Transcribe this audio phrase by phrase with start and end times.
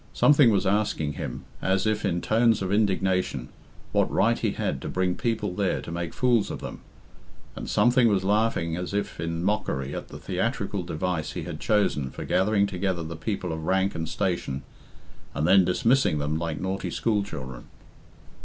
[0.13, 3.49] Something was asking him, as if in tones of indignation,
[3.91, 6.79] what right he had to bring people there to make fools of them.
[7.55, 12.09] And something was laughing as if in mockery at the theatrical device he had chosen
[12.09, 14.63] for gathering together the people of rank and station,
[15.35, 17.65] and then dismissing them like naughty school children.